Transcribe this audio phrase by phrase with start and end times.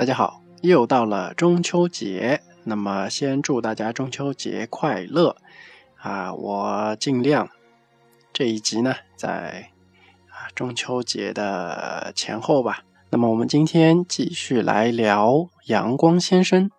[0.00, 5.36] 大家好，又到了中秋节，那么先祝大家中秋节快乐
[5.98, 6.32] 啊！
[6.32, 7.50] 我尽量
[8.32, 9.72] 这一集呢，在
[10.30, 12.82] 啊中秋节的前后吧。
[13.10, 16.70] 那么我们今天继续来聊阳光先生。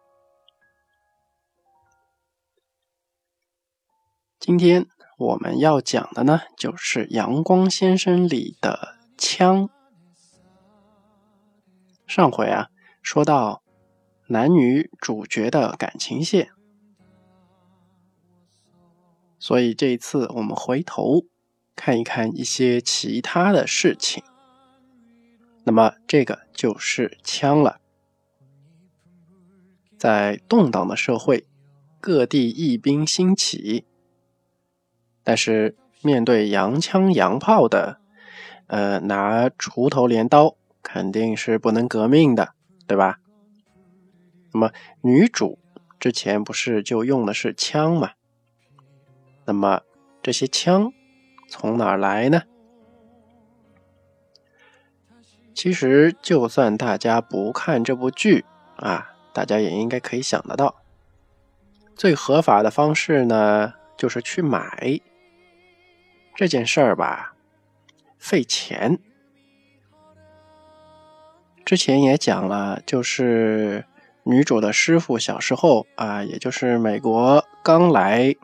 [4.40, 4.88] 今天
[5.20, 9.70] 我们要讲的呢，就是阳光先生里的枪。
[12.08, 12.70] 上回啊。
[13.02, 13.62] 说到
[14.28, 16.52] 男女主角的感情线，
[19.40, 21.26] 所以这一次我们回头
[21.76, 24.24] 看一看一些其他的事情。
[25.64, 27.80] 那么这个就是枪了。
[29.98, 31.46] 在动荡的社会，
[32.00, 33.86] 各地义兵兴起，
[35.24, 38.00] 但是面对洋枪洋炮的，
[38.68, 42.56] 呃，拿锄头镰刀肯定是不能革命的。
[42.92, 43.20] 对吧？
[44.52, 45.58] 那么女主
[45.98, 48.12] 之前不是就用的是枪吗？
[49.46, 49.84] 那么
[50.22, 50.92] 这些枪
[51.48, 52.44] 从哪来呢？
[55.56, 58.44] 其实就算大家不看这部剧
[58.76, 60.84] 啊，大家也应该可以想得到，
[61.96, 65.00] 最合法的方式呢，就是去买
[66.36, 67.36] 这件事儿吧，
[68.18, 69.00] 费钱。
[71.64, 73.86] 之前也讲了，就是
[74.24, 78.36] 女主的师傅小时候啊，也就是美国刚来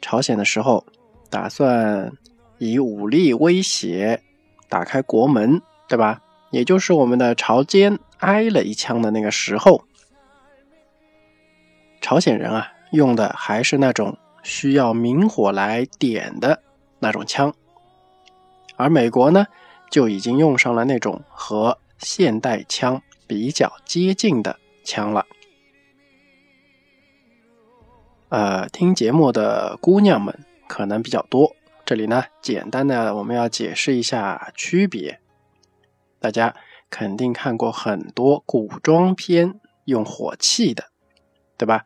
[0.00, 0.84] 朝鲜的时候，
[1.30, 2.12] 打算
[2.58, 4.20] 以武力威胁
[4.68, 6.22] 打开国门，对吧？
[6.50, 9.82] 也就是我们的朝间挨了一枪的那个时候，
[12.00, 16.62] 朝鲜人啊用的还是那种需要明火来点的
[17.00, 17.52] 那种枪，
[18.76, 19.46] 而美国呢
[19.90, 21.76] 就已经用上了那种和。
[22.04, 25.26] 现代枪比较接近的枪了。
[28.28, 35.20] 呃，听节目的姑娘们可能比较多，这里呢，简单的我们要解释一下区别。
[36.20, 36.54] 大家
[36.90, 40.90] 肯定看过很多古装片用火器的，
[41.56, 41.84] 对吧？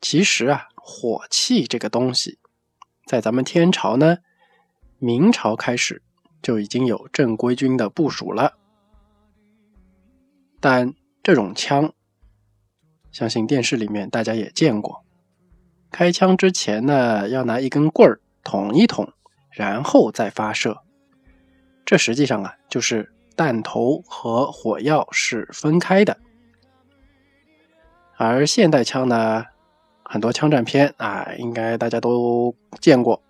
[0.00, 2.38] 其实啊，火器这个东西，
[3.06, 4.18] 在咱们天朝呢，
[4.98, 6.02] 明朝开始
[6.40, 8.54] 就已经有正规军的部署了。
[10.62, 11.92] 但这种枪，
[13.10, 15.04] 相信电视里面大家也见过。
[15.90, 19.12] 开枪之前呢，要拿一根棍儿捅一捅，
[19.50, 20.78] 然后再发射。
[21.84, 26.16] 这实际上啊，就是弹头和火药是分开的。
[28.16, 29.44] 而现代枪呢，
[30.04, 33.20] 很多枪战片啊，应该大家都见过，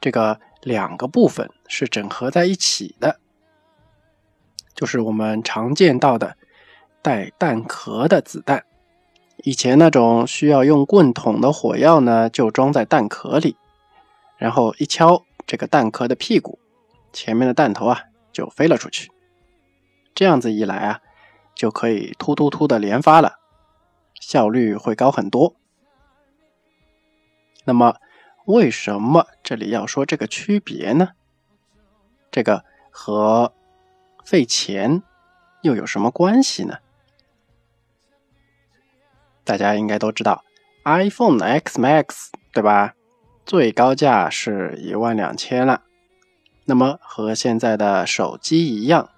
[0.00, 3.20] 这个两个部分是整合在一起的，
[4.74, 6.38] 就是我们常见到的。
[7.02, 8.64] 带弹壳的子弹，
[9.38, 13.56] 以前那种需要用棍筒的火药呢，就装在弹壳里，
[14.38, 16.60] 然后一敲这个弹壳的屁股，
[17.12, 19.10] 前面的弹头啊就飞了出去。
[20.14, 21.00] 这样子一来啊，
[21.56, 23.40] 就可以突突突的连发了，
[24.20, 25.56] 效率会高很多。
[27.64, 27.96] 那么，
[28.44, 31.10] 为什么这里要说这个区别呢？
[32.30, 33.52] 这个和
[34.24, 35.02] 费钱
[35.62, 36.78] 又有什么关系呢？
[39.44, 40.44] 大家应该都知道
[40.84, 42.94] ，iPhone X Max 对吧？
[43.44, 45.82] 最高价是一万两千了。
[46.64, 49.10] 那么和现在的手机一样，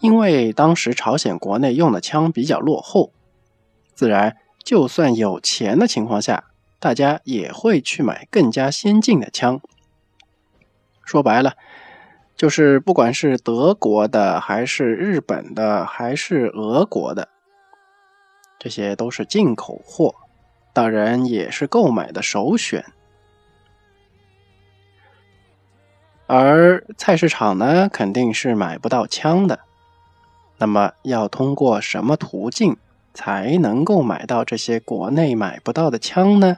[0.00, 3.12] 因为当时朝鲜国内用的枪比较落后，
[3.94, 6.44] 自然就算有钱的情况下，
[6.80, 9.60] 大家也会去买更加先进的枪。
[11.04, 11.54] 说白了，
[12.36, 17.28] 就是不管是德国的，还是日本的，还是俄国的。
[18.58, 20.14] 这些都是进口货，
[20.72, 22.84] 当然也是购买的首选。
[26.26, 29.60] 而菜市场呢，肯定是买不到枪的。
[30.58, 32.76] 那么要通过什么途径
[33.14, 36.56] 才能够买到这些国内买不到的枪呢？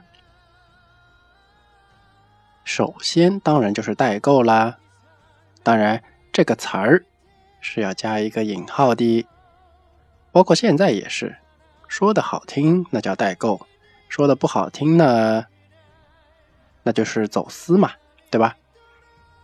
[2.63, 4.77] 首先，当然就是代购啦。
[5.61, 7.03] 当然，这个词儿
[7.59, 9.27] 是要加一个引号的，
[10.31, 11.35] 包括现在也是。
[11.89, 13.65] 说的好听，那叫代购；
[14.07, 15.47] 说的不好听呢，
[16.83, 17.93] 那就是走私嘛，
[18.29, 18.55] 对吧？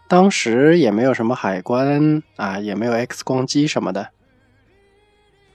[0.07, 4.09] 当时也没有什么海关啊，也没有 X 光机什么的，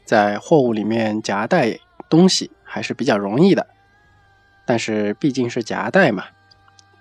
[0.05, 1.79] 在货物里面夹带
[2.09, 3.69] 东西还是比较容易的。
[4.67, 6.25] 但是毕竟是夹带嘛，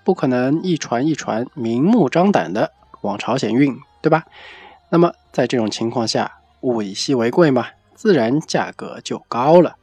[0.03, 2.71] 不可能一船一船明目张胆的
[3.01, 4.25] 往朝鲜运，对吧？
[4.89, 7.65] 那么在这种情况下，物以稀为贵嘛。
[7.95, 9.75] 自然价格就高了。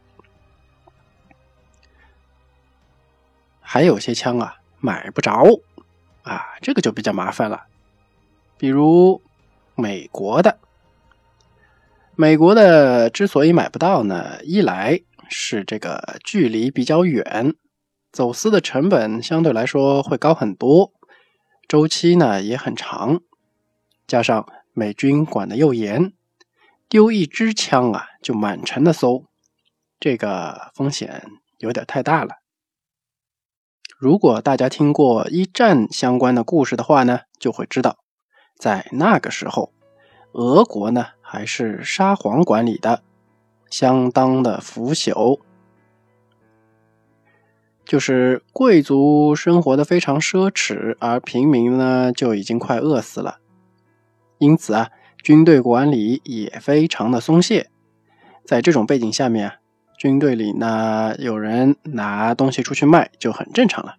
[3.69, 5.43] 还有些枪啊，买不着
[6.23, 7.65] 啊，这个就比较麻烦了。
[8.57, 9.21] 比如
[9.75, 10.59] 美国的，
[12.15, 17.55] 美国的之所以买不到呢，一来是这个距离比较远，
[18.13, 20.93] 走私的成本相对来说会高很多，
[21.67, 23.21] 周期呢也很长，
[24.07, 26.13] 加上美军管的又严，
[26.89, 29.25] 丢一支枪啊就满城的搜，
[29.99, 31.25] 这个风险
[31.59, 32.37] 有点太大了。
[33.99, 37.97] 如果大家听过一战相关的故事的话呢，就会知道，
[38.59, 39.73] 在那个时候，
[40.33, 43.03] 俄国呢还是沙皇管理的，
[43.71, 45.41] 相当的腐朽，
[47.87, 53.39] 就是贵族生活的非常奢侈，而平民呢就已经快饿死了。
[54.37, 54.91] 因此啊，
[55.23, 57.71] 军队管理也非常的松懈。
[58.45, 59.55] 在这种背景下面。
[59.99, 63.97] 军队里呢，有人拿东西出去卖就很正常了。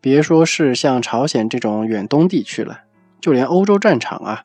[0.00, 2.82] 别说是像朝鲜这种远东地区了，
[3.20, 4.44] 就连欧洲战场啊，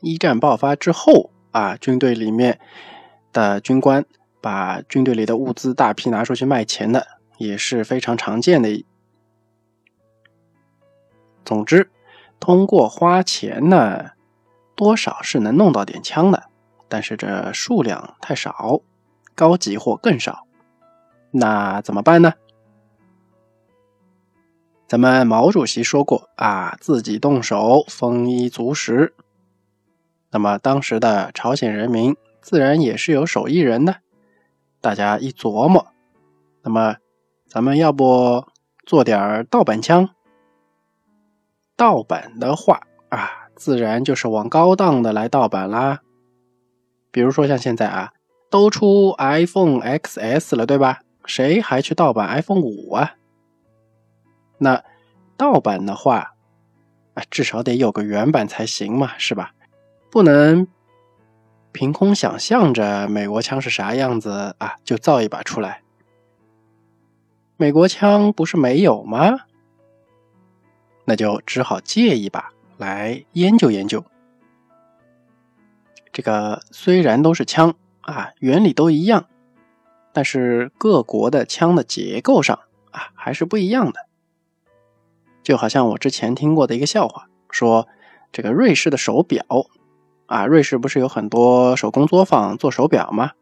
[0.00, 2.60] 一战爆发之后啊，军队里面
[3.32, 4.04] 的军官
[4.40, 7.06] 把军队里的物资大批拿出去卖钱的
[7.38, 8.84] 也是非常常见的。
[11.44, 11.90] 总之，
[12.38, 14.10] 通过花钱呢，
[14.76, 16.44] 多少是能弄到点枪的，
[16.88, 18.80] 但是这数量太少。
[19.40, 20.46] 高级货更少，
[21.30, 22.34] 那怎么办呢？
[24.86, 29.14] 咱们毛主席说过啊，自己动手，丰衣足食。
[30.30, 34.02] 那么当时的朝鲜人民自然也是有手艺人的。
[34.82, 35.86] 大家一琢磨，
[36.60, 36.96] 那么
[37.48, 38.46] 咱们要不
[38.84, 40.10] 做点盗版枪？
[41.76, 46.00] 盗版的话啊，自然就是往高档的来盗版啦。
[47.10, 48.12] 比如说像现在啊。
[48.50, 51.00] 都出 iPhone XS 了，对吧？
[51.24, 53.14] 谁还去盗版 iPhone 五啊？
[54.58, 54.82] 那
[55.36, 56.34] 盗版的话，
[57.14, 59.54] 啊，至少得有个原版才行嘛，是吧？
[60.10, 60.66] 不能
[61.70, 65.82] 凭空想象着美国枪是啥样子啊，就造一把出来。
[67.56, 69.38] 美国枪不是没有吗？
[71.04, 74.04] 那就只好借一把来研究研究。
[76.12, 77.76] 这个虽然都是枪。
[78.10, 79.26] 啊，原理都一样，
[80.12, 82.58] 但是各国的枪的结构上
[82.90, 84.00] 啊还是不一样的。
[85.42, 87.86] 就好像我之前听过的一个笑话，说
[88.32, 89.44] 这个瑞士的手表
[90.26, 93.32] 啊，瑞士不是有很多手工作坊做手表吗？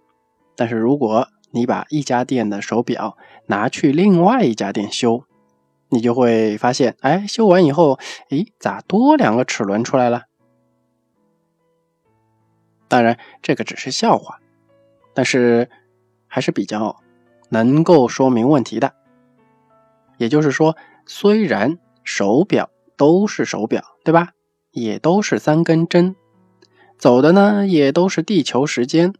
[0.54, 3.16] 但是如果你把一家店的手表
[3.46, 5.24] 拿去另外一家店修，
[5.88, 7.98] 你就会发现，哎，修完以后，
[8.28, 10.24] 诶，咋多两个齿轮出来了？
[12.86, 14.40] 当然，这个只是笑话。
[15.18, 15.68] 但是
[16.28, 17.02] 还是比较
[17.48, 18.94] 能够说明问题的。
[20.16, 20.76] 也就是说，
[21.06, 24.30] 虽然手表都是手表，对吧？
[24.70, 26.14] 也都是三根针，
[26.98, 29.12] 走的呢也都是地球时间，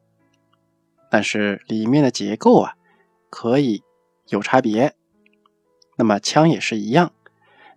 [1.10, 2.74] 但是里面的结构啊
[3.28, 3.82] 可以
[4.28, 4.94] 有差别。
[5.96, 7.10] 那么枪也是一样，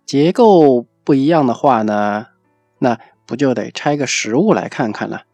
[0.06, 2.28] 结构不一样的话呢，
[2.78, 5.24] 那不就得拆个实物来看看了？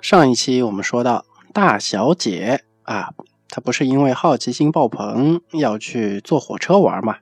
[0.00, 1.26] 上一期我们说到。
[1.52, 3.12] 大小姐啊，
[3.48, 7.18] 她不是因为好奇心爆棚要去坐火车玩嘛？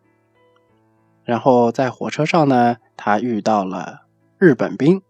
[1.24, 4.06] 然后在火车上呢，她遇到了
[4.36, 5.02] 日本兵，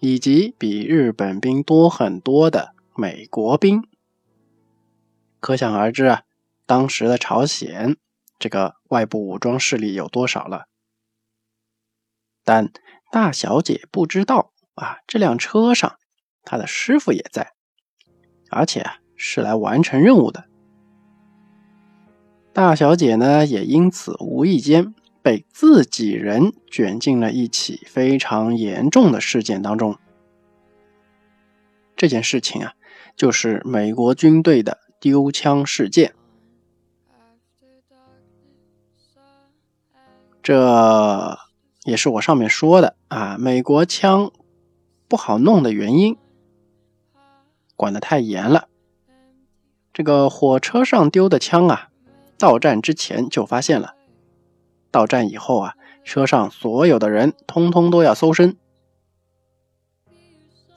[0.00, 3.84] 以及比日本兵多很多的美国兵。
[5.38, 6.22] 可想而知啊，
[6.66, 7.96] 当时的朝鲜
[8.38, 10.66] 这个外部武装势力有多少了。
[12.44, 12.72] 但
[13.12, 15.98] 大小姐不知道啊，这辆车上
[16.44, 17.52] 她的师傅也在。
[18.50, 18.84] 而且
[19.16, 20.44] 是来完成任务的。
[22.52, 29.96] 大小姐呢，也因此无意间被自己人卷进了一起非常严重的事件当中。
[31.96, 32.74] 这件事情啊，
[33.14, 36.14] 就是美国军队的丢枪事件。
[40.42, 41.38] 这
[41.84, 44.32] 也是我上面说的啊，美国枪
[45.06, 46.16] 不好弄的原因。
[47.80, 48.68] 管得太严了，
[49.94, 51.88] 这个火车上丢的枪啊，
[52.38, 53.94] 到站之前就发现了，
[54.90, 58.58] 到站以后啊，车上所有的人通通都要搜身。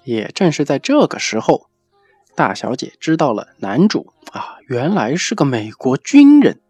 [0.06, 1.68] 也正是在这个时候，
[2.36, 6.62] 大小姐知道了男主啊，原来是个美国军人。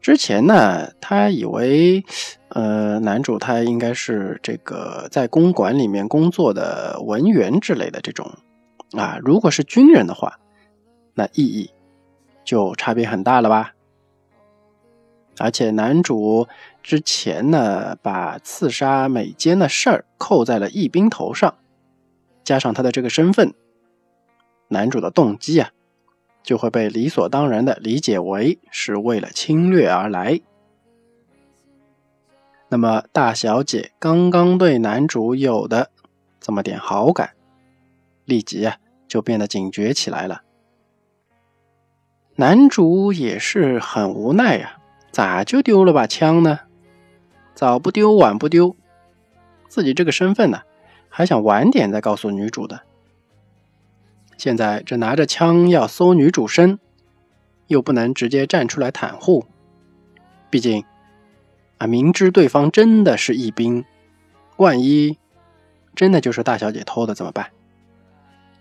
[0.00, 2.02] 之前呢，她以为，
[2.48, 8.32] 呃，男主他应该是这个在公馆里面工作的文员之类的这种。
[8.96, 10.38] 啊，如果是军人的话，
[11.14, 11.70] 那意义
[12.44, 13.74] 就差别很大了吧？
[15.38, 16.46] 而且男主
[16.80, 21.56] 之前呢，把刺杀美监的事儿扣在了义兵头上，
[22.44, 23.52] 加上他的这个身份，
[24.68, 25.70] 男主的动机啊，
[26.44, 30.40] 就会被理所当然的理解为是为了侵略而来。
[32.68, 35.90] 那么大小姐刚刚对男主有的
[36.40, 37.34] 这么点好感，
[38.24, 38.76] 立即啊
[39.14, 40.42] 就变得警觉起来了。
[42.34, 44.78] 男主也是很无奈呀。
[45.12, 46.58] 咋就丢了把枪呢？
[47.54, 48.74] 早不丢，晚不丢，
[49.68, 50.62] 自己这个身份呢，
[51.08, 52.80] 还想晚点再告诉女主的。
[54.36, 56.80] 现在这拿着枪要搜女主身，
[57.68, 59.46] 又不能直接站出来袒护，
[60.50, 60.84] 毕竟
[61.78, 63.84] 啊，明知对方真的是义兵，
[64.56, 65.16] 万一
[65.94, 67.52] 真的就是大小姐偷的怎么办？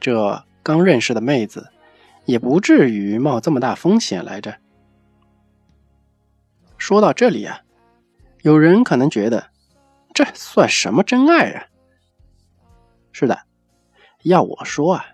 [0.03, 1.71] 这刚认识的妹子，
[2.25, 4.57] 也不至于冒这么大风险来着。
[6.77, 7.61] 说到这里啊，
[8.41, 9.47] 有人可能觉得
[10.13, 11.67] 这算什么真爱啊？
[13.13, 13.43] 是的，
[14.23, 15.05] 要我说啊，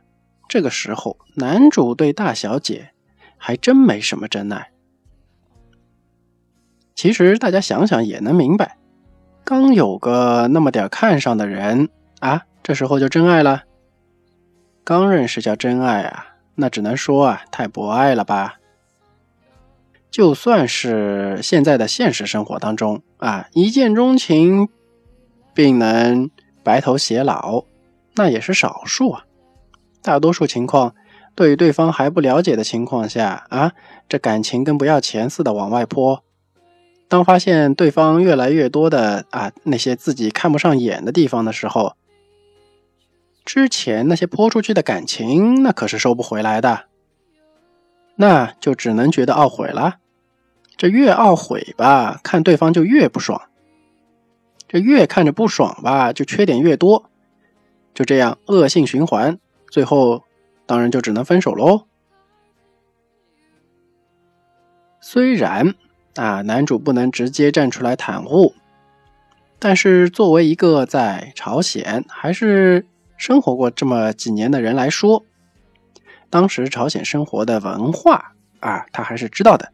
[0.47, 2.89] 这个时候男主对大小姐
[3.37, 4.71] 还真没什么真爱。
[6.95, 8.79] 其实大家想想也能明白，
[9.43, 11.89] 刚有个那么点看上的人
[12.21, 13.65] 啊，这时候就真爱了？
[14.83, 16.25] 刚认识叫真爱啊？
[16.55, 18.55] 那只能说啊，太博爱了吧。
[20.11, 24.67] 就算是现在的现实生活当中啊，一见钟情
[25.53, 26.31] 并能
[26.63, 27.65] 白头偕老，
[28.15, 29.25] 那也是少数啊。
[30.01, 30.95] 大多数情况，
[31.35, 33.73] 对于对方还不了解的情况下啊，
[34.09, 36.23] 这感情跟不要钱似的往外泼。
[37.07, 41.95] 当发现对方越来越多的啊那些自己看不上眼的地方的时候，
[43.49, 46.85] 之前那些泼出去的感情，那可是收不回来的。
[48.13, 49.97] 那就只能觉得懊悔了，
[50.77, 53.49] 这越懊悔吧，看对方就越不爽；
[54.67, 57.09] 这越看着不爽吧，就缺点越多，
[57.95, 59.39] 就这样恶性循环，
[59.71, 60.25] 最后
[60.67, 61.87] 当然就只能分手喽。
[65.01, 65.73] 虽然
[66.17, 68.53] 啊，男主不能直接站出来袒护，
[69.57, 72.85] 但是作为一个在朝鲜还是
[73.19, 75.25] 生活过这么几年的人来说，
[76.29, 79.73] 当时朝鲜生活的文化啊，他还是知道的，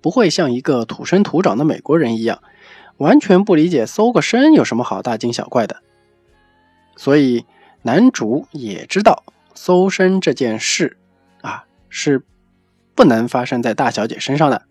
[0.00, 2.42] 不会像一个土生土长的美国人一样，
[2.96, 5.82] 完全不理解搜个身有什么好大惊小怪的。
[6.96, 7.44] 所以
[7.82, 9.22] 男主也知道
[9.54, 10.96] 搜身这件事
[11.42, 12.24] 啊，是
[12.94, 14.62] 不能发生在大小姐身上的。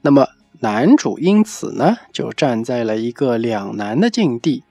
[0.00, 0.28] 那么
[0.60, 4.64] 男主因此呢，就站在了一个两难的境地，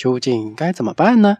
[0.00, 1.36] 究竟该怎么办呢？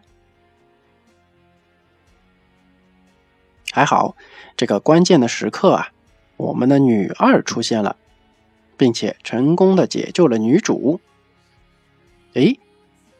[3.71, 4.15] 还好，
[4.55, 5.89] 这个关键的时刻啊，
[6.37, 7.95] 我们的女二出现了，
[8.77, 11.01] 并且成功的解救了女主。
[12.33, 12.59] 诶，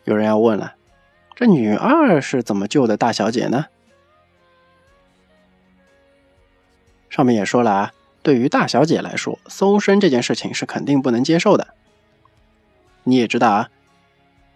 [0.03, 0.75] 有人要问了，
[1.33, 3.65] 这女二是怎么救的大小姐呢？
[7.09, 11.73] 上面也说了啊，对于大小姐来说，搜身这件事情是肯定不能接受的。
[13.05, 13.71] 你也知道啊，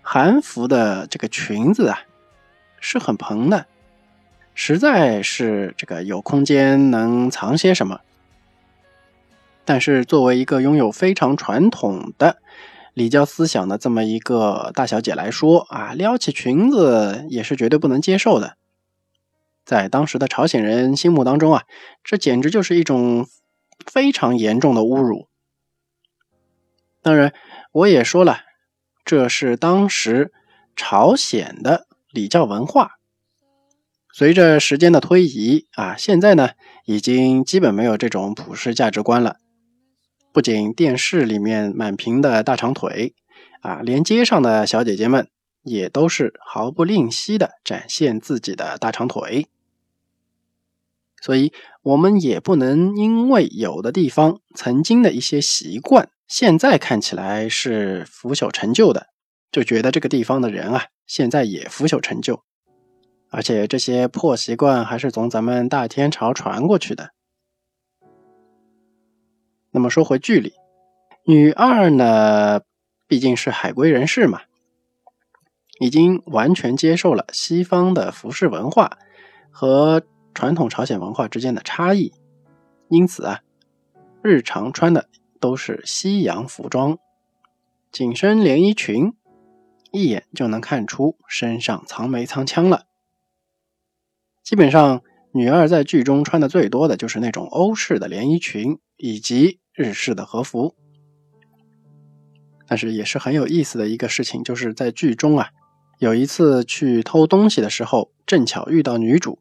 [0.07, 2.03] 韩服的这个裙子啊，
[2.79, 3.65] 是很蓬的。
[4.53, 8.01] 实在是这个有空间能藏些什么，
[9.65, 12.37] 但是作为一个拥有非常传统的
[12.93, 18.57] 礼教思想的这么一个大小姐来说啊，撩起裙子也是绝对不能接受的。
[19.65, 21.63] 在当时的朝鲜人心目当中啊，
[22.03, 23.27] 这简直就是一种
[23.87, 25.27] 非常严重的侮辱。
[27.01, 27.33] 当然，
[27.71, 28.41] 我也说了，
[29.05, 30.33] 这是当时
[30.75, 32.93] 朝鲜的礼教文化。
[34.11, 36.49] 随着时间的推移啊，现在呢
[36.85, 39.37] 已经基本没有这种普世价值观了。
[40.33, 43.13] 不仅电视里面满屏的大长腿
[43.61, 45.29] 啊，连街上的小姐姐们
[45.63, 49.47] 也都是毫不吝惜的展现自己的大长腿。
[51.21, 59.07] 所以，我们也不能因为有的地方曾经的一些习惯，现在看起来是腐朽陈旧的，
[59.51, 62.43] 就觉得这个地方的人啊，现在也腐朽陈旧。
[63.29, 67.11] 而且这些破习惯还是从咱们大天朝传过去的。
[69.71, 70.53] 那么说回剧里，
[71.25, 72.61] 女二呢，
[73.07, 74.41] 毕竟是海归人士嘛，
[75.79, 78.97] 已经完全接受了西方的服饰文化
[79.51, 80.01] 和
[80.33, 82.13] 传统朝鲜文化之间的差异，
[82.87, 83.41] 因此啊，
[84.23, 85.09] 日常穿的
[85.45, 86.97] 都是西洋服装，
[87.91, 89.13] 紧身连衣裙，
[89.91, 92.87] 一眼就能看出身上藏没藏枪了。
[94.41, 100.73] 基本上，女二在剧中穿的最多的就是那种欧式的连衣裙以及日式的和服。
[102.65, 105.49] 但是也是很有意思的一个事情，就是在剧中啊，
[105.99, 109.37] 有一次去偷东西的时候，正巧遇到女主，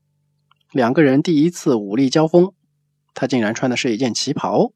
[0.71, 2.53] 两个人第一次武力交锋，
[3.15, 4.73] 她竟然穿的是一件旗袍，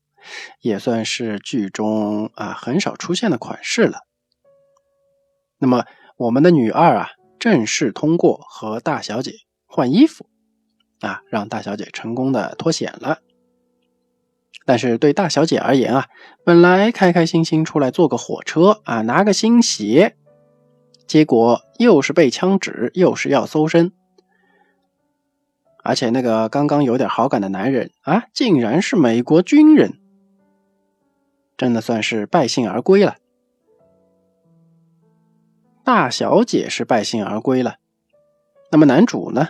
[0.61, 4.01] 也算是剧中啊很少出现的款式了。
[5.59, 5.85] 那么
[6.17, 7.09] 我们的女二啊，
[7.39, 9.33] 正式通过和大小姐
[9.67, 10.27] 换衣服，
[11.01, 13.19] 啊，让大小姐成功的脱险了。
[14.65, 16.09] 但是对大小姐而言啊，
[16.45, 20.17] 本来开开心心出来坐个火车啊，拿个新鞋，
[21.07, 23.93] 结果又是被枪指，又是要搜身，
[25.83, 29.99] 而且那个刚刚有点好感的男人啊，竟然是美国军人，
[31.59, 33.17] 真的算是败兴而归了。
[35.85, 37.77] 大小姐是败兴而归了，
[38.71, 39.49] 那么男主呢？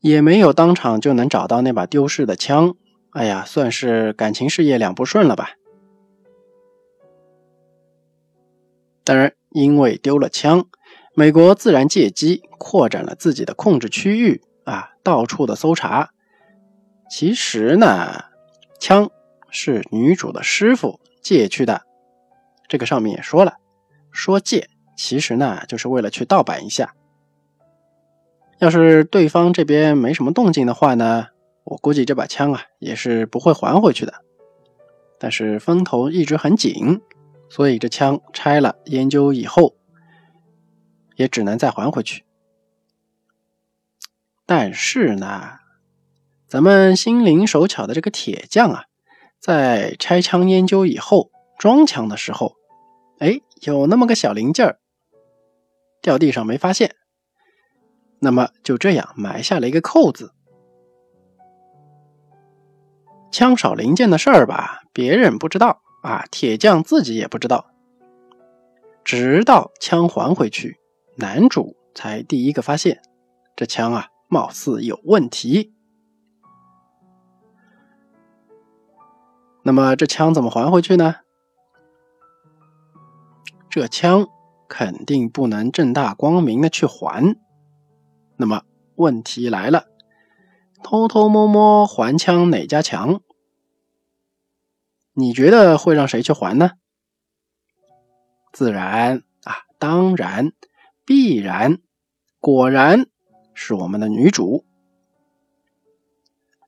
[0.00, 2.74] 也没有当场就能找到那把丢失的枪，
[3.10, 5.50] 哎呀，算是感情事业两不顺了吧。
[9.04, 10.66] 当然，因为丢了枪，
[11.14, 16.10] 美国自然借机扩展了自己的控制区域啊，到处的搜查。
[17.10, 18.29] 其实呢，
[18.80, 19.10] 枪
[19.50, 21.82] 是女主的师傅借去的。
[22.66, 23.58] 这个上面也说了，
[24.10, 26.94] 说借其实呢就是为了去盗版一下。
[28.58, 31.28] 要是对方这边没什么动静的话呢，
[31.64, 34.24] 我估计这把枪啊也是不会还回去的。
[35.18, 37.00] 但是风头一直很紧，
[37.48, 39.74] 所以这枪拆了研究以后，
[41.16, 42.24] 也只能再还回去。
[44.46, 45.59] 但是呢，
[46.50, 48.84] 咱们心灵手巧的这个铁匠啊，
[49.38, 52.56] 在拆枪研究以后装枪的时候。
[53.20, 54.80] 哎，有那么个小零件儿
[56.02, 56.96] 掉地上没发现，
[58.18, 60.32] 那么就这样埋下了一个扣子。
[63.30, 67.70] 枪少零件的事儿吧，别人不知道啊，铁匠自己也不知道。
[69.04, 70.80] 直到枪还回去，
[71.16, 73.00] 男主才第一个发现
[73.54, 75.74] 这枪啊，貌似有问题。
[79.62, 81.16] 那么这枪怎么还回去呢？
[83.68, 84.26] 这枪
[84.68, 87.36] 肯定不能正大光明的去还，
[88.36, 88.62] 那么
[88.96, 89.86] 问题来了，
[90.82, 93.20] 偷偷摸摸还枪哪家强？
[95.12, 96.72] 你觉得会让谁去还呢？
[98.52, 100.52] 自然啊，当然，
[101.04, 101.78] 必然，
[102.40, 103.06] 果然
[103.54, 104.64] 是我们的女主，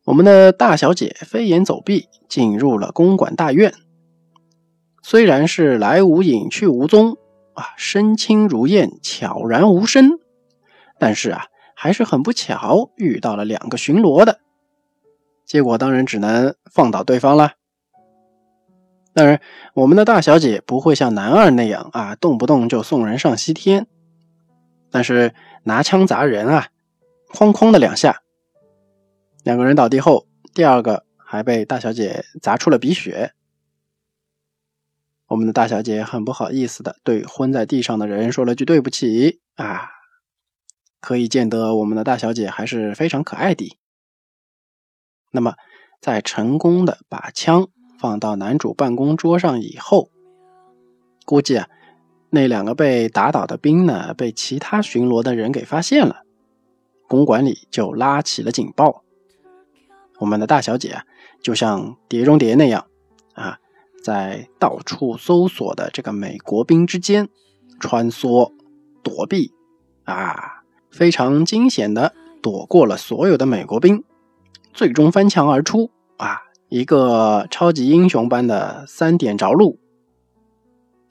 [0.05, 3.73] 我们的大小姐飞檐走壁进入了公馆大院。
[5.01, 7.17] 虽然是来无影去无踪
[7.55, 10.19] 啊，身轻如燕，悄然无声，
[10.99, 14.41] 但是啊，还是很不巧遇到了两个巡逻的，
[15.45, 17.53] 结果当然只能放倒对方了。
[19.15, 19.41] 当然，
[19.75, 23.87] 我们的大小姐不会像男二那样啊，动不动就送人上西天，
[24.91, 25.35] 但是
[25.65, 26.69] 拿枪砸人啊，
[27.33, 28.23] 哐哐的两下，
[29.43, 33.35] 两个人倒地后，第二个还被大小姐砸出了鼻血。
[35.27, 39.89] 我们的大小姐很不好意思的对昏在地上的人说了句对不起啊，
[41.01, 43.77] 可以见得我们的大小姐还是非常可爱的。
[45.31, 45.55] 那么，
[46.01, 50.11] 在成功的把枪放到男主办公桌上以后，
[51.25, 51.69] 估计啊，
[52.31, 56.23] 那两个被打倒的兵呢，被其他巡逻的人给发现了，
[57.09, 59.02] 公馆里就拉起了警报。
[60.23, 61.05] 我们的大小姐啊，
[61.43, 62.87] 就像碟中谍那样
[63.35, 63.59] 啊。
[64.03, 67.29] 在到处搜索的这个美国兵之间
[67.79, 68.53] 穿梭
[69.01, 69.53] 躲避，
[70.05, 74.03] 啊，非常惊险的躲过了所有的美国兵，
[74.73, 79.79] 最终翻墙而出，啊，一个超级英雄般的三点着陆，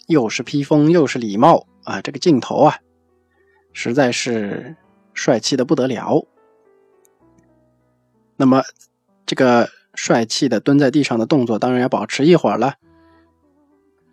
[0.08, 2.80] 又是披风又是礼帽，啊，这个镜头啊，
[3.72, 4.76] 实在是
[5.14, 6.26] 帅气的不得了。
[8.36, 8.64] 那么
[9.26, 9.70] 这个。
[9.94, 12.76] 帅气的蹲在地上的动作，当然要保持一会儿了。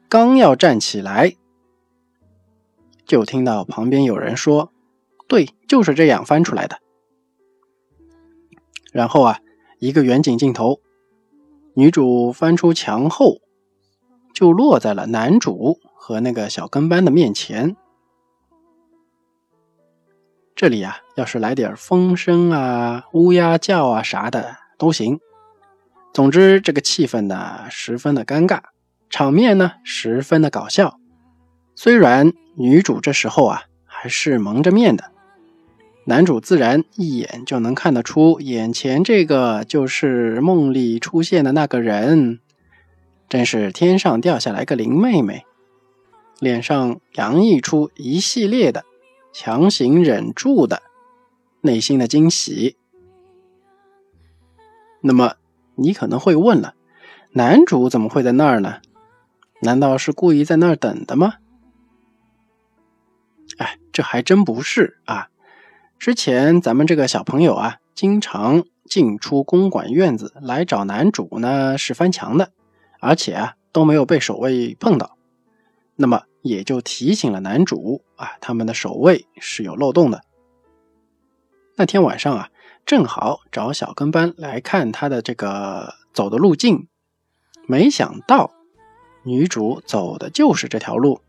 [0.09, 1.37] 刚要站起来，
[3.07, 4.73] 就听到旁边有人说
[5.29, 6.81] ：“对，就是这样翻出来的。”
[8.92, 9.38] 然后啊，
[9.79, 10.81] 一个远景镜头，
[11.75, 13.37] 女主翻出墙后，
[14.35, 17.77] 就落在了男主和那个小跟班的面前。
[20.57, 25.21] 这里啊，要是来点风声啊、乌鸦叫啊啥的都行。
[26.14, 28.61] 总之，这个气氛呢十分的尴尬，
[29.11, 30.99] 场面呢十分的搞笑
[31.75, 35.12] 虽然女主这时候啊还是蒙着面的，
[36.07, 42.41] 男主自然一眼就能看得出，眼前这个就是梦里出现的那个人，
[43.29, 45.45] 真是天上掉下来个林妹妹，
[46.41, 48.85] 脸上洋溢出一系列的
[49.33, 50.83] 强行忍住的
[51.61, 52.77] 内心的惊喜。
[55.00, 55.34] 那么
[55.76, 56.74] 你可能会问了，
[57.32, 58.80] 男主怎么会在那儿呢？
[59.61, 61.34] 难道是故意在那儿等的吗？
[63.58, 65.28] 哎，这还真不是啊！
[65.98, 72.52] 之前咱们这个小朋友啊，经常进出公馆院子来找男主呢，是翻墙的，
[73.00, 75.16] 而且啊都没有被守卫碰到，
[75.96, 80.22] 那么也就提醒了男主啊，他们的守卫是有漏洞的。
[81.74, 82.50] 那天晚上啊，
[82.88, 86.88] 正好找小跟班来看他的这个走的路径，
[87.66, 88.53] 没想到。
[89.24, 91.20] 女主走的就是这条路，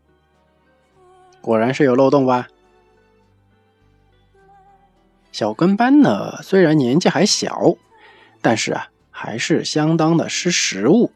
[1.42, 2.48] 果然是有漏洞吧？
[5.32, 7.74] 小跟班呢，虽然年纪还小，
[8.40, 11.12] 但是啊，还是相当的识时务。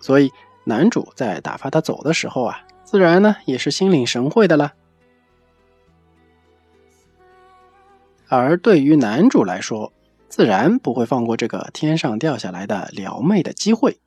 [0.00, 0.30] 所以
[0.64, 4.74] 男主在打发他走的时候啊，自然呢也是心领神会的了。
[8.28, 9.92] 而对于男主来说，
[10.28, 14.00] 自然不会放过这个天上掉下来的撩妹的机会。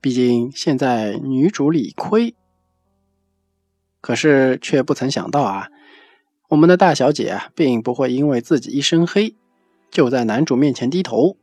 [0.00, 2.34] 毕竟现在女主理亏，
[4.00, 5.68] 可是却不曾想到啊，
[6.48, 9.34] 我们的大小姐啊，并不会因为自己一身黑，
[9.90, 11.36] 就在男主面前低头，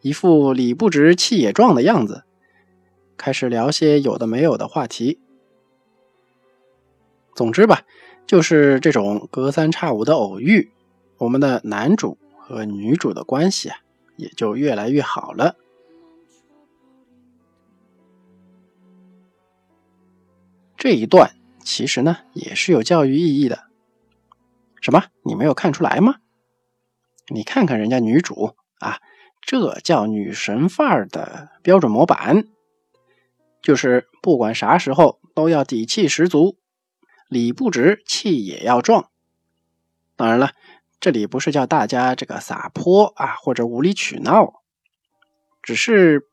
[0.00, 2.24] 一副理不直气也壮的样子，
[3.16, 5.20] 开始聊些有的没有的话题。
[7.34, 7.82] 总之吧，
[8.26, 10.70] 就是这种隔三差五的偶遇，
[11.18, 13.76] 我们的男主和女主的关系啊，
[14.16, 15.56] 也就越来越好了。
[20.76, 23.64] 这一段其实呢也是有教育意义的。
[24.80, 25.04] 什么？
[25.22, 26.16] 你没有看出来吗？
[27.28, 28.98] 你看看人家女主啊，
[29.40, 32.48] 这叫女神范儿的标准模板，
[33.62, 36.56] 就是不管啥时候都要底气十足，
[37.32, 39.08] 理不直气也要壮。
[40.16, 40.50] 当然了，
[41.00, 44.62] 这里不是叫大家这个撒泼啊或者无理取闹，
[45.62, 46.28] 只是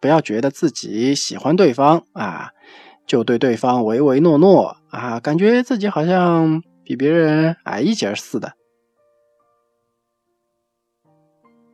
[0.00, 2.52] 不要觉得自己喜欢对方啊。
[3.06, 8.52] 就对对方唯唯诺诺啊，感觉自己好像比别人矮一截似的。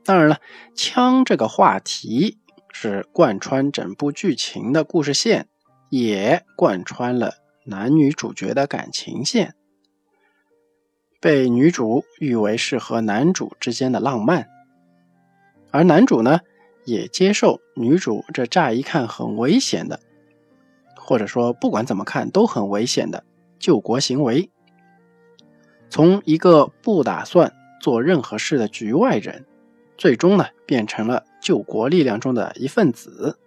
[0.04, 0.40] 当然了，
[0.76, 2.38] 枪这个话题
[2.72, 5.48] 是贯穿整部剧情的故事线，
[5.90, 9.54] 也贯穿了男女主角的感情线，
[11.20, 14.48] 被女主誉为是和男主之间的浪漫，
[15.70, 16.40] 而男主呢，
[16.84, 19.98] 也接受女主这乍一看很危险的。
[20.94, 23.24] 或者说，不管怎么看都很危险的
[23.58, 24.50] 救国行为，
[25.88, 29.44] 从一个不打算做任何事的局外人，
[29.96, 33.38] 最终呢变成了救国力量中的一份子。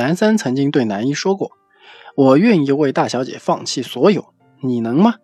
[0.00, 1.52] 男三曾经对男一说过
[2.16, 4.32] ：“我愿意为大小姐放弃所有，
[4.62, 5.16] 你能吗？”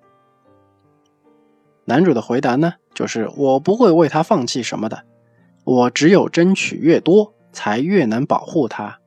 [1.87, 5.05] 男主的回答呢，就是：“我不会为她放弃什么的，
[5.65, 9.01] 我只有争取越多，才越能保护她。”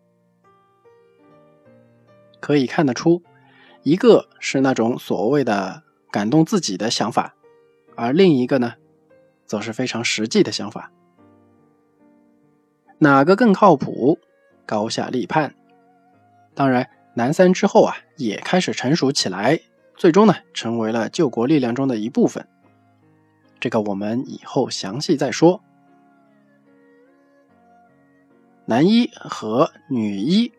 [2.42, 3.22] 可以看得出，
[3.84, 7.36] 一个是那种所谓的感动自己的想法，
[7.96, 8.74] 而另一个呢，
[9.46, 10.92] 则是非常实际的想法。
[12.98, 14.18] 哪个更靠谱？
[14.66, 15.54] 高下立判。
[16.60, 19.62] 当然，男三之后啊，也开始成熟起来，
[19.96, 22.46] 最终呢，成为了救国力量中的一部分。
[23.62, 25.64] 这个我们以后详细再说。
[28.66, 30.52] 男一和女一。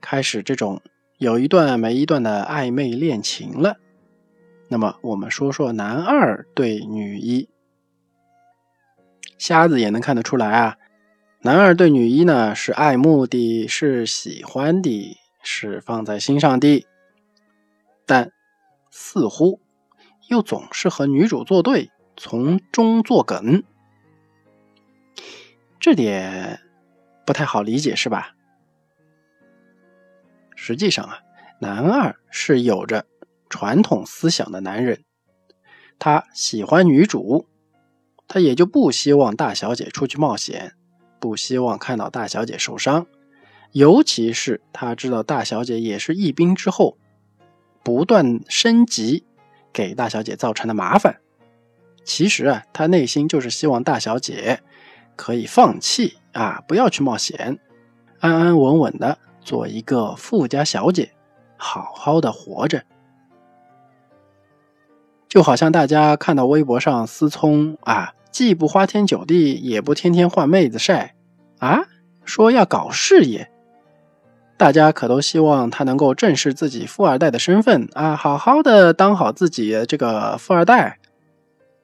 [0.00, 0.82] 开始这种
[1.18, 3.76] 有一段没一段的暧昧恋情了。
[4.66, 7.48] 那么我们说说男二对女一，
[9.38, 10.76] 瞎子也能看得出来啊。
[11.44, 16.86] 男二对女一呢是爱慕的，是喜欢的，是放在心上的，
[18.06, 18.30] 但
[18.92, 19.60] 似乎
[20.28, 23.64] 又总是和女主作对，从中作梗，
[25.80, 26.60] 这点
[27.26, 28.36] 不太好理解，是吧？
[30.54, 31.18] 实际上啊，
[31.58, 33.04] 男二是有着
[33.50, 35.02] 传统思想的男人，
[35.98, 37.48] 他喜欢女主，
[38.28, 40.74] 他也就不希望大小姐出去冒险，
[41.22, 43.06] 不希望看到大小姐受伤，
[43.70, 46.98] 尤其是他知道大小姐也是义兵之后，
[47.84, 49.24] 不断升级
[49.72, 51.20] 给大小姐造成的麻烦。
[52.02, 54.60] 其实啊，他内心就是希望大小姐
[55.14, 57.60] 可以放弃啊，不要去冒险，
[58.18, 59.16] 安安稳稳的。
[59.44, 61.12] 做一个富家小姐，
[61.56, 62.82] 好好的活着。
[65.28, 71.14] 就好像大家看到微博上思聪啊，既不花天酒地，也不天天换妹子晒，
[71.58, 71.84] 啊，
[72.24, 73.50] 说要搞事业。
[74.56, 80.98] 大家可都希望他能够正视自己富二代的身份啊，好好的当好自己这个富二代。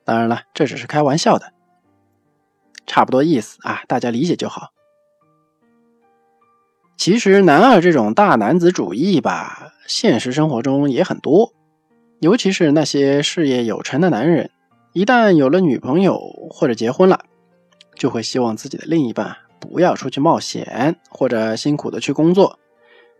[0.04, 1.52] 当然了，这只是开玩笑的，
[2.86, 4.68] 差不多意思啊，大家理解就好。
[6.96, 11.52] 其实男二这种大男子主义吧，现实生活中也很多，
[12.20, 14.50] 尤其是那些事业有成的男人，
[14.98, 16.18] 一旦有了女朋友
[16.50, 17.20] 或者结婚了，
[17.94, 22.58] 就会希望自己的另一半不要出去冒险或者辛苦的去工作，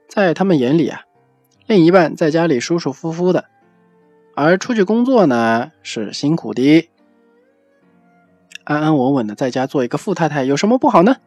[0.09, 1.03] 在他们眼里啊，
[1.69, 3.45] 另一半在家里舒舒服服的，
[4.35, 6.91] 而出去工作呢是辛苦的，
[8.65, 11.19] 安安稳稳的在家做一个富太太有什么不好呢？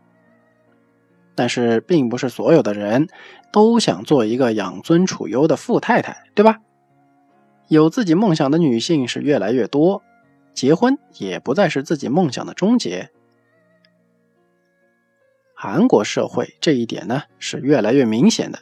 [1.34, 3.08] 但是，并不是所有的人
[3.54, 6.60] 都想做一个养尊处优的富太太，对吧？
[7.70, 10.04] 有自己梦想的女性是越来越多，
[10.54, 13.12] 结婚也不再是自己梦想的终结。
[15.56, 18.60] 韩国社会这一点呢是越来越明显的。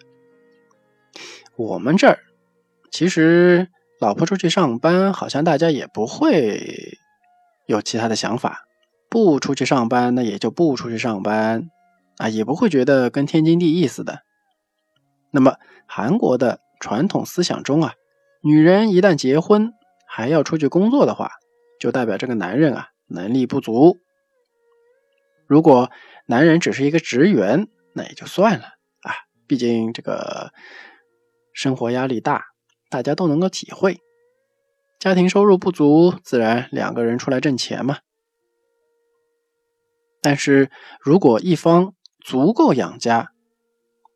[1.56, 2.19] 我们这儿
[2.91, 6.97] 其实，老婆出去上班，好像大家也不会
[7.65, 8.65] 有其他的想法。
[9.10, 11.69] 不出去上班，那也就不出去上班。
[12.17, 14.21] 啊，也不会觉得跟天经地义似的。
[15.32, 17.93] 那么，韩国的传统思想中啊，
[18.41, 19.73] 女人一旦结婚
[20.06, 21.32] 还要出去工作的话，
[21.80, 24.00] 就代表这个男人啊能力不足。
[25.48, 25.89] 如果
[26.28, 28.65] 男人只是一个职员，那也就算了
[29.02, 29.13] 啊，
[29.48, 30.54] 毕竟这个
[31.54, 32.46] 生活压力大，
[32.89, 34.00] 大家都能够体会。
[35.00, 38.00] 家庭收入不足，自然两个人出来挣钱嘛。
[40.22, 43.32] 但是如果一方，足够养家，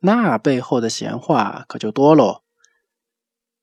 [0.00, 2.42] 那背后的闲话可就多喽。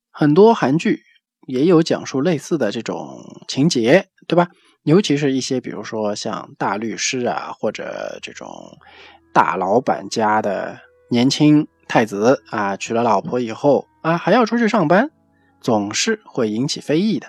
[0.09, 1.03] 很多韩剧
[1.51, 4.47] 也有讲述类似的这种情节，对吧？
[4.83, 8.49] 尤其是一些，比如说像大律师啊，或者这种
[9.33, 15.11] 大老板家的年轻太子啊，娶了老婆以后啊，还要出去上班，
[15.59, 17.27] 总是会引起非议的。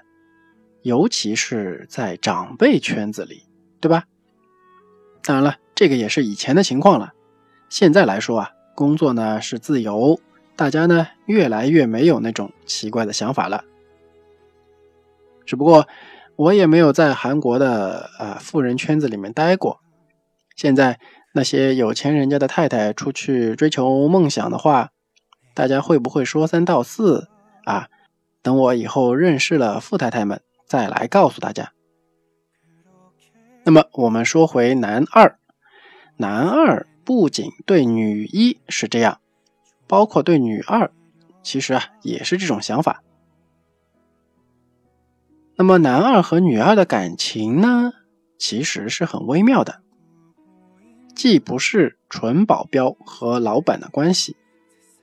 [0.82, 3.42] 尤其是在长辈圈子里，
[3.80, 4.04] 对吧？
[5.22, 5.56] 当然了。
[5.74, 7.12] 这个也是以前的情况了，
[7.68, 10.20] 现在来说啊，工作呢是自由，
[10.54, 13.64] 大家呢越来越没有那种奇怪的想法了。
[15.46, 15.86] 只不过
[16.36, 19.80] 我也没有在韩国的呃富人圈子里面待过，
[20.56, 20.98] 现在
[21.34, 24.90] 那些有钱人家的太太出去追求梦想的话，
[25.54, 27.28] 大家会不会说三道四
[27.64, 27.88] 啊？
[28.42, 31.72] 等我以后认识了富太太们再来告诉大家。
[33.64, 35.38] 那么我们说回男二。
[36.16, 39.20] 男二不仅对女一是这样，
[39.86, 40.90] 包括对女二，
[41.42, 43.02] 其实啊也是这种想法。
[45.62, 47.92] 那么男二和女二的感情呢，
[48.36, 49.80] 其实是很微妙的，
[51.14, 54.34] 既不是纯保镖和老板的关系，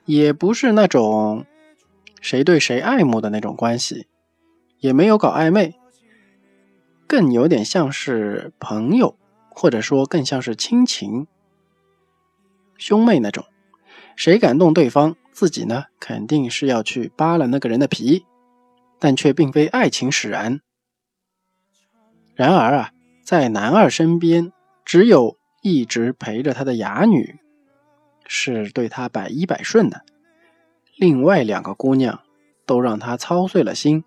[0.04, 1.46] 也不是那种
[2.20, 4.06] 谁对谁爱慕的那种关系，
[4.80, 5.76] 也没有搞暧昧，
[7.06, 9.16] 更有点像是朋友。
[9.48, 11.26] 或者说更像是亲情、
[12.76, 13.46] 兄妹那种，
[14.14, 18.26] 谁感动对方，自己呢肯定是要去扒了那个人的皮，
[19.00, 20.60] 但却并非爱情使然。
[22.36, 22.92] 然而啊，
[23.24, 24.52] 在男二身边，
[24.84, 27.40] 只有一直陪着他的哑女
[28.26, 30.04] 是对他百依百顺的，
[30.96, 32.20] 另外两个姑娘
[32.64, 34.04] 都让他操碎了心。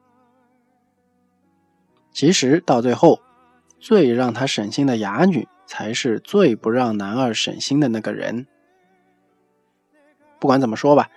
[2.13, 3.19] 其实到最后。
[3.86, 8.47] 最让他省心的哑女，才是最不让男二省心的那个人。
[10.39, 11.10] 不管怎么说吧，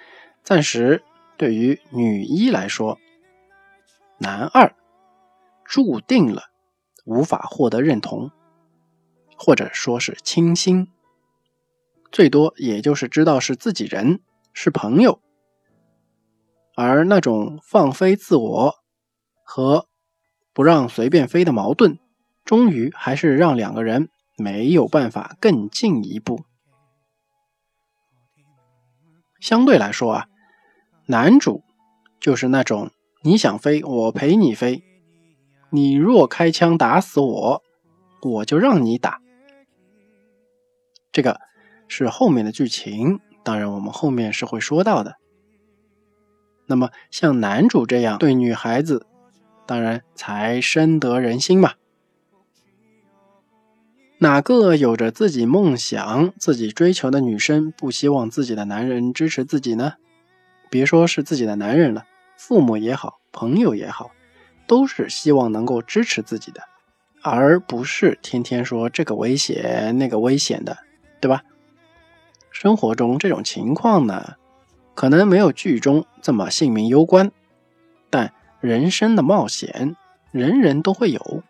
[0.42, 1.04] 暂时
[1.36, 2.98] 对于女一来说，
[4.18, 4.74] 男二
[5.64, 6.44] 注定了
[7.04, 8.30] 无法获得认同，
[9.36, 10.88] 或者说是倾心，
[12.10, 14.20] 最多也就是知道是自己人，
[14.52, 15.20] 是朋友，
[16.74, 18.74] 而那种放飞自我
[19.44, 19.86] 和
[20.52, 21.98] 不让随便飞的矛盾。
[22.44, 26.44] 终于还是让两个人没有办法更进一步。
[29.40, 30.28] 相对来说啊，
[31.06, 31.64] 男主
[32.20, 32.92] 就是那种
[33.26, 34.84] 你想飞，我陪你飞；
[35.70, 37.60] 你若开枪打死我，
[38.22, 39.20] 我就让你打。
[41.10, 41.40] 这个
[41.88, 45.16] 是后面的剧情，当然我们后面是会说到的。
[46.66, 49.04] 那么像男主这样对女孩子，
[49.66, 51.72] 当然才深得人心嘛。
[54.18, 59.94] 哪个有着自己梦想、自己追求的女生不希望自己的男人支持自己呢？
[60.70, 62.04] 别说是自己的男人了，
[62.36, 64.10] 父母也好，朋友也好，
[64.66, 66.60] 都是希望能够支持自己的，
[67.22, 70.76] 而不是天天说这个危险、那个危险的，
[71.20, 71.42] 对吧？
[72.50, 74.34] 生活中这种情况呢，
[74.94, 77.30] 可能没有剧中这么性命攸关，
[78.08, 79.96] 但人生的冒险，
[80.30, 81.42] 人人都会有。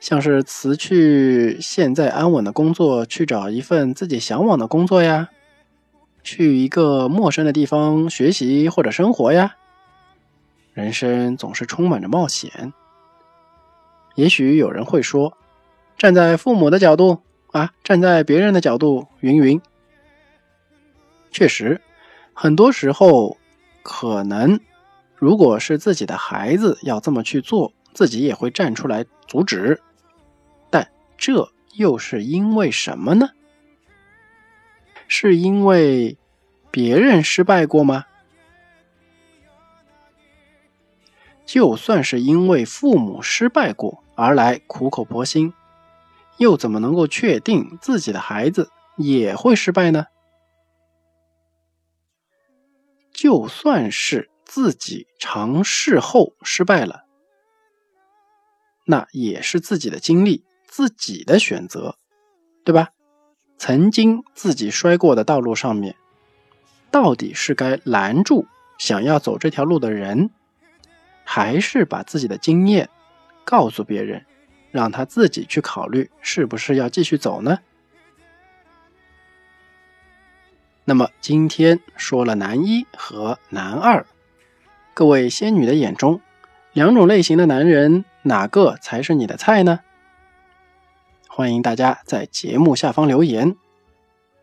[0.00, 5.30] 像是辞去现在安稳的工作，去找一份自己向往的工作呀，
[6.24, 9.54] 去一个陌生的地方学习或者生活呀。
[10.72, 12.72] 人生总是充满着冒险。
[14.16, 15.36] 也许有人会说，
[15.96, 17.20] 站在父母的角度
[17.52, 19.60] 啊，站在别人的角度，云云。
[21.30, 21.80] 确实，
[22.32, 23.36] 很多时候
[23.82, 24.58] 可能，
[25.14, 29.80] 如果是自己的孩子要这么去做，自己也会站出来阻止。
[30.70, 33.28] 但这又是因为什么呢？
[35.16, 36.18] 是因为
[36.72, 38.06] 别人失败过吗？
[41.46, 45.54] 就算是因为父母失败过而来苦口婆心，
[46.38, 50.06] 又怎么能够确定自己的孩子也会失败呢？
[53.12, 57.04] 就算是自己尝试后失败了，
[58.84, 60.44] 那也是自己的经历。
[60.66, 61.96] 自己的选择，
[62.64, 62.88] 对吧？
[63.56, 65.96] 曾经自己摔过的道路上面，
[66.90, 68.46] 到底是该拦住
[68.78, 70.30] 想要走这条路的人，
[71.24, 72.90] 还是把自己的经验
[73.44, 74.26] 告诉别人，
[74.70, 77.60] 让他自己去考虑是不是要继续走呢？
[80.84, 84.04] 那么今天说了男一和男二，
[84.92, 86.20] 各位仙女的眼中，
[86.74, 89.80] 两种类型的男人，哪个才是你的菜呢？
[91.36, 93.56] 欢迎大家在节目下方留言。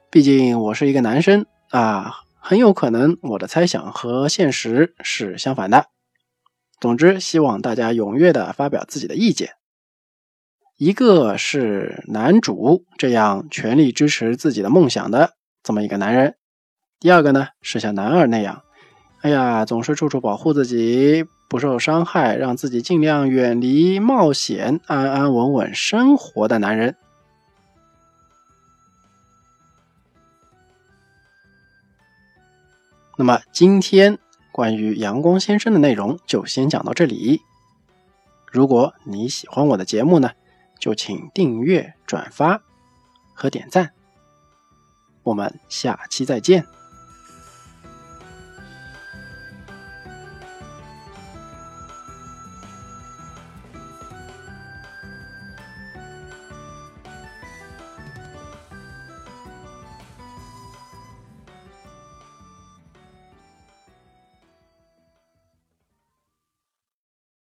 [0.10, 5.86] 毕竟我是一个男生啊，很有可能我的猜想和现实是相反的。
[6.82, 9.51] 总之，希望大家踊跃的发表自己的意见。
[10.75, 16.36] 一个是男主这样全力支持自己的梦想的这么一个男人，
[16.99, 18.63] 第二个呢是像男二那样，
[19.21, 21.23] 哎呀，总是处处保护自己。
[21.51, 26.95] 不受伤害，让自己尽量远离冒险，安安稳稳生活的男人。
[33.17, 34.17] 那么，今天
[34.53, 37.41] 关于阳光先生的内容就先讲到这里。
[38.49, 40.31] 如果你喜欢我的节目呢，
[40.79, 42.61] 就请订阅、转发
[43.33, 43.91] 和点赞。
[45.23, 46.65] 我们下期再见。